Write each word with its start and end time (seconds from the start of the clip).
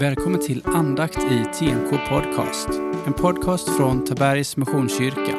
Välkommen 0.00 0.40
till 0.40 0.62
andakt 0.64 1.18
i 1.18 1.44
TNK 1.58 2.08
Podcast. 2.08 2.68
En 3.06 3.12
podcast 3.12 3.76
från 3.76 4.04
Tabergs 4.04 4.56
Missionskyrka. 4.56 5.36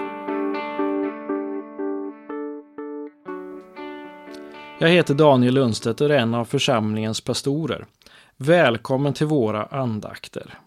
Jag 4.79 4.89
heter 4.89 5.13
Daniel 5.13 5.53
Lundstedt 5.53 6.01
och 6.01 6.09
är 6.09 6.13
en 6.13 6.33
av 6.33 6.45
församlingens 6.45 7.21
pastorer. 7.21 7.85
Välkommen 8.37 9.13
till 9.13 9.27
våra 9.27 9.65
andakter. 9.65 10.59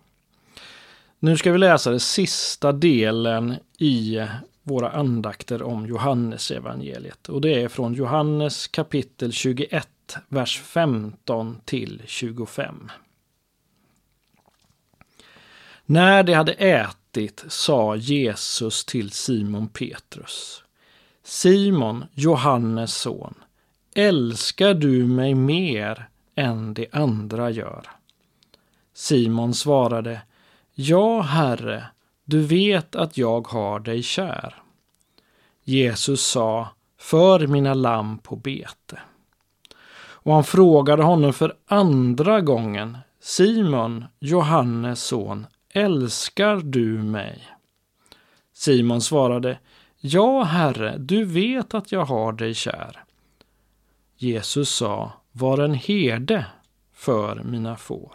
Nu 1.19 1.37
ska 1.37 1.53
vi 1.53 1.59
läsa 1.59 1.91
den 1.91 2.01
sista 2.01 2.73
delen 2.73 3.55
i 3.79 4.27
våra 4.63 4.91
andakter 4.91 5.63
om 5.63 5.87
Johannesevangeliet. 5.87 7.29
Och 7.29 7.41
det 7.41 7.63
är 7.63 7.69
från 7.69 7.95
Johannes 7.95 8.69
kapitel 8.69 9.33
21, 9.33 9.89
vers 10.29 10.61
15 10.61 11.61
till 11.65 12.03
25. 12.07 12.91
När 15.87 16.23
de 16.23 16.35
hade 16.35 16.53
ätit 16.53 17.45
sa 17.49 17.97
Jesus 17.97 18.85
till 18.85 19.11
Simon 19.11 19.69
Petrus. 19.69 20.63
Simon, 21.25 22.05
Johannes 22.15 22.95
son, 22.95 23.35
älskar 23.95 24.75
du 24.75 25.05
mig 25.07 25.35
mer 25.35 26.09
än 26.35 26.75
de 26.75 26.89
andra 26.93 27.51
gör? 27.51 27.87
Simon 28.95 29.55
svarade, 29.55 30.21
Ja, 30.75 31.21
Herre, 31.21 31.85
du 32.25 32.41
vet 32.41 32.97
att 32.97 33.19
jag 33.19 33.49
har 33.49 33.81
dig 33.81 34.03
kär. 34.03 34.55
Jesus 35.65 36.27
sa, 36.27 36.69
för 36.99 37.47
mina 37.47 37.75
lamm 37.75 38.19
på 38.19 38.37
bete. 38.37 38.99
Och 40.25 40.35
han 40.35 40.45
frågade 40.45 41.03
honom 41.03 41.33
för 41.33 41.55
andra 41.67 42.41
gången, 42.41 42.99
Simon, 43.21 44.05
Johannes 44.19 45.03
son, 45.03 45.47
älskar 45.73 46.57
du 46.57 47.03
mig? 47.03 47.43
Simon 48.53 49.01
svarade, 49.01 49.59
Ja, 50.01 50.43
Herre, 50.43 50.99
du 50.99 51.25
vet 51.25 51.75
att 51.75 51.93
jag 51.93 52.05
har 52.05 52.33
dig 52.33 52.55
kär. 52.55 53.05
Jesus 54.17 54.71
sa, 54.71 55.13
var 55.33 55.59
en 55.59 55.75
herde 55.75 56.47
för 56.95 57.43
mina 57.45 57.77
får. 57.77 58.13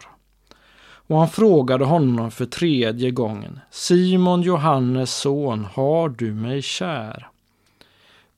Och 0.80 1.18
han 1.18 1.28
frågade 1.28 1.84
honom 1.84 2.30
för 2.30 2.46
tredje 2.46 3.10
gången, 3.10 3.60
Simon 3.70 4.42
Johannes 4.42 5.14
son, 5.14 5.64
har 5.64 6.08
du 6.08 6.34
mig 6.34 6.62
kär? 6.62 7.28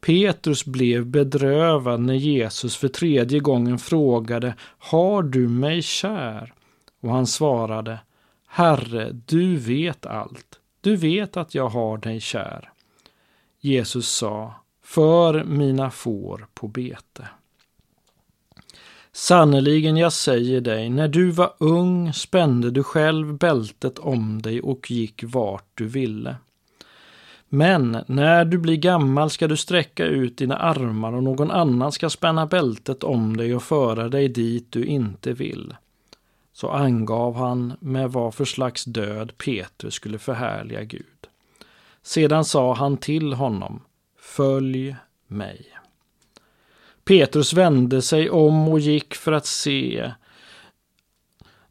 Petrus 0.00 0.64
blev 0.64 1.06
bedrövad 1.06 2.00
när 2.00 2.14
Jesus 2.14 2.76
för 2.76 2.88
tredje 2.88 3.40
gången 3.40 3.78
frågade, 3.78 4.54
har 4.78 5.22
du 5.22 5.48
mig 5.48 5.82
kär? 5.82 6.54
Och 7.00 7.10
han 7.10 7.26
svarade, 7.26 7.98
Herre, 8.52 9.12
du 9.12 9.56
vet 9.56 10.06
allt. 10.06 10.60
Du 10.80 10.96
vet 10.96 11.36
att 11.36 11.54
jag 11.54 11.68
har 11.68 11.98
dig 11.98 12.20
kär. 12.20 12.72
Jesus 13.60 14.08
sa, 14.08 14.54
för 14.84 15.44
mina 15.44 15.90
får 15.90 16.46
på 16.54 16.68
bete. 16.68 17.28
Sannerligen, 19.12 19.96
jag 19.96 20.12
säger 20.12 20.60
dig, 20.60 20.90
när 20.90 21.08
du 21.08 21.30
var 21.30 21.54
ung 21.58 22.12
spände 22.12 22.70
du 22.70 22.82
själv 22.82 23.38
bältet 23.38 23.98
om 23.98 24.42
dig 24.42 24.60
och 24.60 24.90
gick 24.90 25.24
vart 25.24 25.68
du 25.74 25.86
ville. 25.86 26.36
Men 27.48 28.04
när 28.06 28.44
du 28.44 28.58
blir 28.58 28.76
gammal 28.76 29.30
ska 29.30 29.48
du 29.48 29.56
sträcka 29.56 30.04
ut 30.04 30.38
dina 30.38 30.56
armar 30.56 31.12
och 31.12 31.22
någon 31.22 31.50
annan 31.50 31.92
ska 31.92 32.10
spänna 32.10 32.46
bältet 32.46 33.04
om 33.04 33.36
dig 33.36 33.54
och 33.54 33.62
föra 33.62 34.08
dig 34.08 34.28
dit 34.28 34.72
du 34.72 34.84
inte 34.84 35.32
vill 35.32 35.74
så 36.60 36.70
angav 36.70 37.36
han 37.36 37.76
med 37.80 38.12
vad 38.12 38.34
för 38.34 38.44
slags 38.44 38.84
död 38.84 39.32
Petrus 39.38 39.94
skulle 39.94 40.18
förhärliga 40.18 40.84
Gud. 40.84 41.26
Sedan 42.02 42.44
sa 42.44 42.74
han 42.74 42.96
till 42.96 43.32
honom, 43.32 43.82
följ 44.18 44.96
mig. 45.26 45.66
Petrus 47.04 47.52
vände 47.52 48.02
sig 48.02 48.30
om 48.30 48.68
och 48.68 48.80
gick 48.80 49.14
för 49.14 49.32
att 49.32 49.46
se 49.46 50.12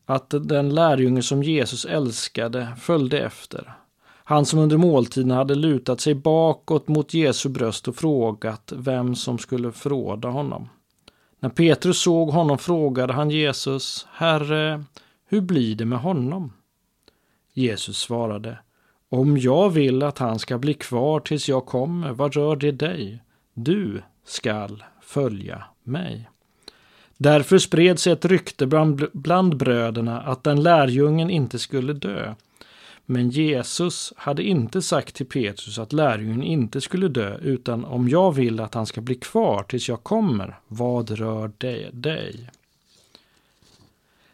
att 0.06 0.30
den 0.30 0.76
lärjunge 0.76 1.22
som 1.22 1.44
Jesus 1.44 1.86
älskade 1.86 2.68
följde 2.80 3.20
efter. 3.20 3.74
Han 4.24 4.46
som 4.46 4.60
under 4.60 4.78
måltiden 4.78 5.32
hade 5.32 5.56
lutat 5.56 6.02
sig 6.02 6.16
bakåt 6.16 6.88
mot 6.88 7.14
Jesu 7.14 7.50
bröst 7.50 7.88
och 7.88 7.96
frågat 7.96 8.74
vem 8.76 9.16
som 9.16 9.38
skulle 9.38 9.72
förråda 9.72 10.30
honom. 10.30 10.70
När 11.40 11.50
Petrus 11.50 12.02
såg 12.02 12.30
honom 12.30 12.58
frågade 12.58 13.14
han 13.14 13.30
Jesus, 13.30 14.08
Herre, 14.12 14.84
hur 15.26 15.42
blir 15.42 15.76
det 15.76 15.86
med 15.86 16.00
honom? 16.00 16.54
Jesus 17.54 17.98
svarade, 17.98 18.60
om 19.10 19.38
jag 19.38 19.70
vill 19.70 20.04
att 20.04 20.18
han 20.18 20.40
ska 20.40 20.58
bli 20.58 20.74
kvar 20.74 21.20
tills 21.20 21.50
jag 21.50 21.66
kommer, 21.66 22.12
vad 22.12 22.34
rör 22.34 22.56
det 22.56 22.72
dig? 22.72 23.24
Du 23.54 24.02
skall 24.26 24.84
följa 25.02 25.64
mig. 25.84 26.30
Därför 27.18 27.58
spred 27.58 28.00
sig 28.00 28.14
ett 28.14 28.26
rykte 28.26 28.66
bland, 28.66 29.06
bland 29.14 29.58
bröderna 29.58 30.22
att 30.22 30.44
den 30.44 30.64
lärjungen 30.64 31.30
inte 31.30 31.60
skulle 31.60 31.94
dö. 31.94 32.36
Men 33.12 33.30
Jesus 33.30 34.14
hade 34.18 34.44
inte 34.44 34.82
sagt 34.82 35.16
till 35.16 35.26
Petrus 35.26 35.80
att 35.80 35.94
lärjungen 35.94 36.44
inte 36.44 36.82
skulle 36.82 37.08
dö, 37.08 37.38
utan 37.38 37.86
om 37.86 38.10
jag 38.10 38.32
vill 38.32 38.60
att 38.60 38.74
han 38.74 38.86
ska 38.86 39.02
bli 39.02 39.16
kvar 39.16 39.64
tills 39.64 39.90
jag 39.90 40.04
kommer, 40.04 40.60
vad 40.68 41.10
rör 41.10 41.52
det 41.58 41.90
dig? 41.94 42.50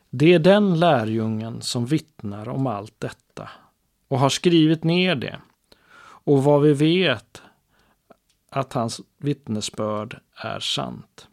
Det 0.09 0.33
är 0.33 0.39
den 0.39 0.79
lärjungen 0.79 1.61
som 1.61 1.85
vittnar 1.85 2.49
om 2.49 2.67
allt 2.67 2.93
detta 2.99 3.49
och 4.07 4.19
har 4.19 4.29
skrivit 4.29 4.83
ner 4.83 5.15
det. 5.15 5.39
Och 5.99 6.43
vad 6.43 6.61
vi 6.61 6.73
vet 6.73 7.41
att 8.49 8.73
hans 8.73 9.01
vittnesbörd 9.17 10.19
är 10.35 10.59
sant. 10.59 11.27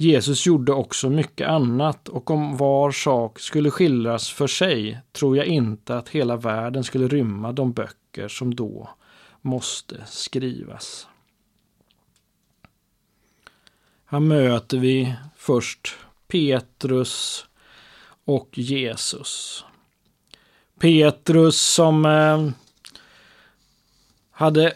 Jesus 0.00 0.46
gjorde 0.46 0.72
också 0.72 1.10
mycket 1.10 1.48
annat 1.48 2.08
och 2.08 2.30
om 2.30 2.56
var 2.56 2.90
sak 2.90 3.38
skulle 3.40 3.70
skildras 3.70 4.30
för 4.30 4.46
sig 4.46 5.00
tror 5.12 5.36
jag 5.36 5.46
inte 5.46 5.96
att 5.96 6.08
hela 6.08 6.36
världen 6.36 6.84
skulle 6.84 7.08
rymma 7.08 7.52
de 7.52 7.72
böcker 7.72 8.28
som 8.28 8.54
då 8.54 8.90
måste 9.40 10.06
skrivas. 10.06 11.06
Här 14.04 14.20
möter 14.20 14.78
vi 14.78 15.14
först 15.36 15.96
Petrus 16.28 17.46
och 18.24 18.58
Jesus. 18.58 19.64
Petrus 20.78 21.60
som 21.60 22.04
eh, 22.04 22.50
hade 24.30 24.74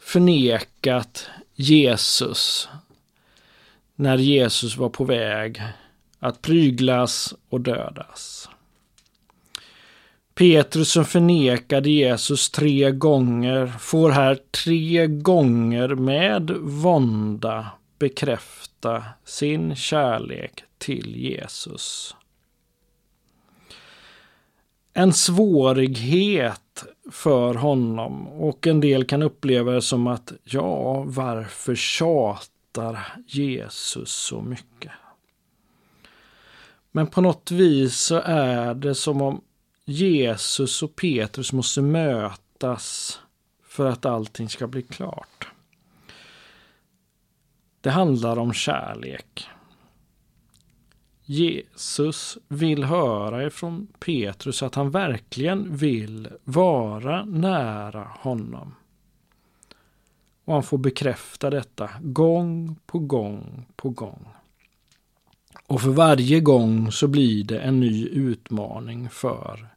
förnekat 0.00 1.26
Jesus 1.54 2.68
när 4.02 4.18
Jesus 4.18 4.76
var 4.76 4.88
på 4.88 5.04
väg 5.04 5.62
att 6.18 6.42
pryglas 6.42 7.34
och 7.48 7.60
dödas. 7.60 8.48
Petrus 10.34 10.92
som 10.92 11.04
förnekade 11.04 11.90
Jesus 11.90 12.50
tre 12.50 12.90
gånger 12.90 13.66
får 13.66 14.10
här 14.10 14.38
tre 14.64 15.06
gånger 15.06 15.88
med 15.88 16.50
vånda 16.60 17.66
bekräfta 17.98 19.04
sin 19.24 19.76
kärlek 19.76 20.64
till 20.78 21.16
Jesus. 21.16 22.16
En 24.94 25.12
svårighet 25.12 26.84
för 27.10 27.54
honom 27.54 28.28
och 28.28 28.66
en 28.66 28.80
del 28.80 29.04
kan 29.04 29.22
uppleva 29.22 29.72
det 29.72 29.82
som 29.82 30.06
att 30.06 30.32
ja, 30.44 31.02
varför 31.02 31.74
tjata 31.74 32.46
hatar 32.72 33.16
Jesus 33.26 34.12
så 34.12 34.42
mycket. 34.42 34.92
Men 36.92 37.06
på 37.06 37.20
något 37.20 37.50
vis 37.50 37.96
så 37.96 38.20
är 38.24 38.74
det 38.74 38.94
som 38.94 39.22
om 39.22 39.40
Jesus 39.84 40.82
och 40.82 40.96
Petrus 40.96 41.52
måste 41.52 41.82
mötas 41.82 43.18
för 43.62 43.86
att 43.86 44.06
allting 44.06 44.48
ska 44.48 44.66
bli 44.66 44.82
klart. 44.82 45.48
Det 47.80 47.90
handlar 47.90 48.38
om 48.38 48.52
kärlek. 48.52 49.48
Jesus 51.24 52.38
vill 52.48 52.84
höra 52.84 53.46
ifrån 53.46 53.86
Petrus 53.98 54.62
att 54.62 54.74
han 54.74 54.90
verkligen 54.90 55.76
vill 55.76 56.28
vara 56.44 57.24
nära 57.24 58.04
honom. 58.20 58.74
Och 60.44 60.54
han 60.54 60.62
får 60.62 60.78
bekräfta 60.78 61.50
detta 61.50 61.90
gång 62.00 62.76
på 62.86 62.98
gång 62.98 63.66
på 63.76 63.90
gång. 63.90 64.28
Och 65.66 65.80
för 65.80 65.90
varje 65.90 66.40
gång 66.40 66.92
så 66.92 67.08
blir 67.08 67.44
det 67.44 67.58
en 67.58 67.80
ny 67.80 68.06
utmaning 68.06 69.10
för 69.10 69.68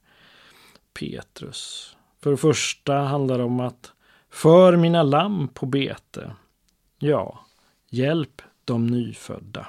Petrus. 0.94 1.96
För 2.22 2.32
det 2.32 2.38
första 2.38 2.94
handlar 2.94 3.38
det 3.38 3.44
om 3.44 3.60
att 3.60 3.92
för 4.30 4.78
mina 4.78 5.04
lamm 5.04 5.48
på 5.48 5.66
bete. 5.66 6.36
Ja, 7.00 7.46
hjälp 7.90 8.42
de 8.66 8.88
nyfödda. 8.88 9.68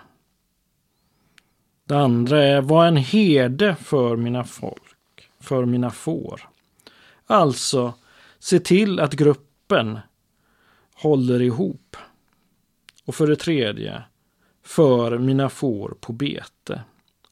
Det 1.85 1.99
andra 1.99 2.45
är 2.45 2.61
var 2.61 2.87
en 2.87 2.97
herde 2.97 3.77
för 3.81 4.17
mina 4.17 4.45
folk, 4.45 5.31
för 5.41 5.65
mina 5.65 5.91
får. 5.91 6.49
Alltså, 7.27 7.95
se 8.39 8.61
till 8.61 9.01
att 9.01 9.13
gruppen 9.13 9.99
håller 10.97 11.43
ihop. 11.43 11.97
Och 13.05 13.15
för 13.15 13.27
det 13.27 13.37
tredje, 13.37 14.03
för 14.63 15.19
mina 15.19 15.49
får 15.49 15.97
på 16.01 16.13
bete. 16.13 16.83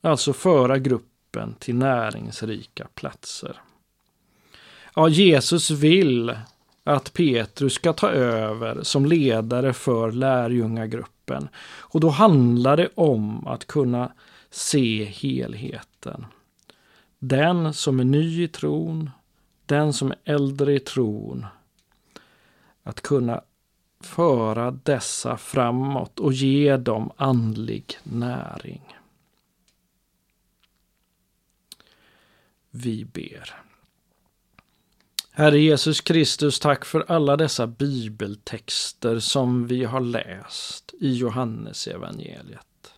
Alltså 0.01 0.33
föra 0.33 0.79
gruppen 0.79 1.55
till 1.59 1.75
näringsrika 1.75 2.89
platser. 2.95 3.61
Ja, 4.95 5.09
Jesus 5.09 5.71
vill 5.71 6.37
att 6.85 7.13
Petrus 7.13 7.75
ska 7.75 7.93
ta 7.93 8.11
över 8.11 8.83
som 8.83 9.07
ledare 9.07 9.73
för 9.73 10.13
lärjungagruppen. 10.13 11.49
Och 11.67 12.01
då 12.01 12.09
handlar 12.09 12.77
det 12.77 12.89
om 12.95 13.47
att 13.47 13.67
kunna 13.67 14.13
se 14.51 15.05
helheten. 15.05 16.27
Den 17.19 17.75
som 17.75 18.01
är 18.01 18.05
ny 18.05 18.45
i 18.45 18.49
tron, 18.49 19.11
den 19.67 19.93
som 19.93 20.11
är 20.11 20.17
äldre 20.25 20.75
i 20.75 20.81
tron. 20.81 21.47
Att 22.83 23.01
kunna 23.01 23.43
föra 24.05 24.71
dessa 24.71 25.37
framåt 25.37 26.21
och 26.21 26.33
ge 26.33 26.77
dem 26.77 27.13
andlig 27.17 27.99
näring. 28.03 28.97
Vi 32.71 33.05
ber. 33.05 33.55
Herre 35.31 35.59
Jesus 35.59 36.01
Kristus, 36.01 36.61
tack 36.61 36.85
för 36.85 37.05
alla 37.09 37.37
dessa 37.37 37.67
bibeltexter 37.67 39.19
som 39.19 39.67
vi 39.67 39.85
har 39.85 40.01
läst 40.01 40.95
i 41.01 41.15
Johannes 41.15 41.87
evangeliet. 41.87 42.95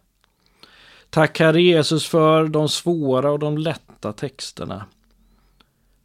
Tack 1.10 1.38
Herre 1.38 1.62
Jesus 1.62 2.06
för 2.06 2.48
de 2.48 2.68
svåra 2.68 3.32
och 3.32 3.38
de 3.38 3.58
lätta 3.58 4.12
texterna. 4.12 4.86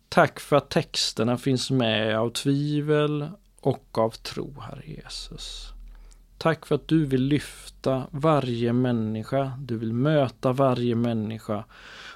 Tack 0.10 0.40
för 0.40 0.56
att 0.56 0.70
texterna 0.70 1.38
finns 1.38 1.72
med 1.72 2.18
av 2.18 2.30
tvivel 2.30 3.30
och 3.62 3.98
av 3.98 4.10
tro, 4.10 4.60
Herre 4.60 4.84
Jesus. 4.86 5.74
Tack 6.38 6.66
för 6.66 6.76
att 6.76 6.88
du 6.88 7.06
vill 7.06 7.24
lyfta 7.24 8.08
varje 8.12 8.74
människa, 8.74 9.54
du 9.60 9.78
vill 9.78 9.94
möta 9.94 10.52
varje 10.52 10.96
människa 10.96 11.66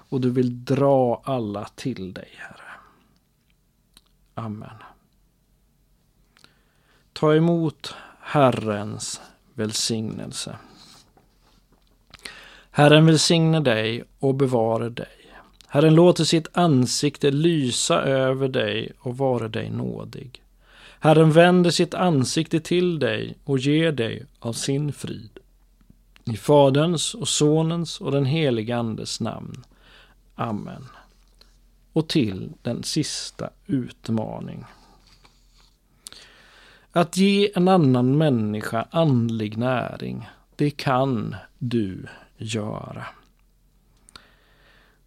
och 0.09 0.21
du 0.21 0.29
vill 0.29 0.65
dra 0.65 1.21
alla 1.25 1.65
till 1.75 2.13
dig, 2.13 2.29
Herre. 2.37 2.79
Amen. 4.33 4.77
Ta 7.13 7.35
emot 7.35 7.95
Herrens 8.19 9.21
välsignelse. 9.53 10.57
Herren 12.71 13.05
välsigne 13.05 13.59
dig 13.59 14.03
och 14.19 14.35
bevare 14.35 14.89
dig. 14.89 15.35
Herren 15.67 15.95
låter 15.95 16.23
sitt 16.23 16.57
ansikte 16.57 17.31
lysa 17.31 18.01
över 18.01 18.47
dig 18.47 18.91
och 18.99 19.17
vara 19.17 19.47
dig 19.47 19.69
nådig. 19.69 20.44
Herren 21.05 21.31
vänder 21.31 21.71
sitt 21.71 21.93
ansikte 21.93 22.59
till 22.59 22.99
dig 22.99 23.37
och 23.43 23.59
ger 23.59 23.91
dig 23.91 24.25
av 24.39 24.53
sin 24.53 24.93
frid. 24.93 25.39
I 26.23 26.37
Faderns 26.37 27.13
och 27.13 27.27
Sonens 27.27 28.01
och 28.01 28.11
den 28.11 28.25
helige 28.25 28.77
Andes 28.77 29.19
namn. 29.19 29.63
Amen 30.35 30.87
och 31.93 32.07
till 32.07 32.53
den 32.61 32.83
sista 32.83 33.49
utmaning. 33.65 34.65
Att 36.91 37.17
ge 37.17 37.51
en 37.55 37.67
annan 37.67 38.17
människa 38.17 38.87
andlig 38.91 39.57
näring, 39.57 40.29
det 40.55 40.69
kan 40.69 41.35
du 41.57 42.07
göra. 42.37 43.05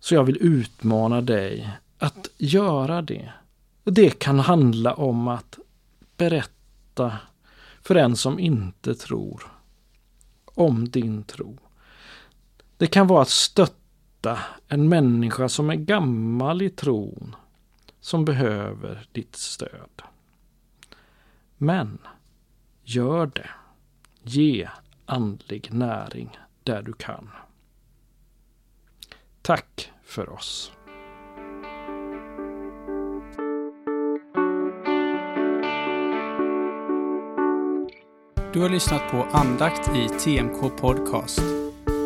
Så 0.01 0.15
jag 0.15 0.25
vill 0.25 0.39
utmana 0.41 1.21
dig 1.21 1.71
att 1.99 2.29
göra 2.37 3.03
det. 3.03 3.33
Det 3.85 4.19
kan 4.19 4.39
handla 4.39 4.95
om 4.95 5.29
att 5.29 5.59
berätta 6.19 7.19
för 7.83 7.95
en 7.95 8.17
som 8.17 8.39
inte 8.39 8.95
tror 8.95 9.43
om 10.45 10.89
din 10.89 11.25
tro. 11.25 11.59
Det 12.77 12.87
kan 12.87 13.07
vara 13.07 13.23
att 13.23 13.29
stötta 13.29 13.79
stötta 14.19 14.39
en 14.69 14.89
människa 14.89 15.49
som 15.49 15.71
är 15.71 15.75
gammal 15.75 16.63
i 16.63 16.71
tron, 16.71 17.37
som 18.01 18.25
behöver 18.25 19.07
ditt 19.13 19.37
stöd. 19.37 20.03
Men 21.57 21.99
gör 22.83 23.27
det. 23.27 23.51
Ge 24.23 24.69
andlig 25.07 25.73
näring 25.73 26.39
där 26.63 26.83
du 26.83 26.93
kan. 26.93 27.31
Tack 29.43 29.93
för 30.05 30.29
oss. 30.29 30.73
Du 38.59 38.63
har 38.63 38.69
lyssnat 38.69 39.11
på 39.11 39.27
andakt 39.33 39.91
i 39.97 40.09
TMK 40.09 40.77
Podcast. 40.81 41.41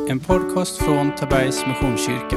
En 0.08 0.20
podcast 0.20 0.76
från 0.76 1.14
Tabergs 1.14 1.66
Missionskyrka. 1.66 2.37